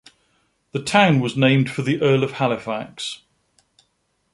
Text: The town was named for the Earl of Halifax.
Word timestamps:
The 0.71 0.81
town 0.81 1.19
was 1.19 1.37
named 1.37 1.69
for 1.69 1.83
the 1.83 2.01
Earl 2.01 2.23
of 2.23 2.31
Halifax. 2.31 3.21